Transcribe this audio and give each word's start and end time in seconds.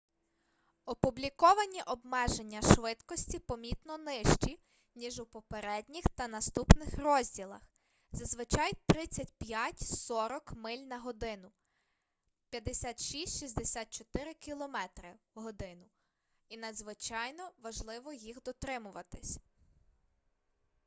опубліковані 0.85 1.81
обмеження 1.83 2.61
швидкості 2.61 3.39
помітно 3.39 3.97
нижчі 3.97 4.59
ніж 4.95 5.19
у 5.19 5.25
попередніх 5.25 6.03
та 6.15 6.27
наступних 6.27 6.97
розділах— 6.97 7.61
зазвичай 8.11 8.71
35-40 8.89 10.53
миль/год 10.55 11.23
56-64 12.49 14.33
км/год— 14.45 15.63
і 16.49 16.57
надзвичайно 16.57 17.51
важливо 17.63 18.13
їх 18.13 18.43
дотримуватися 18.43 19.39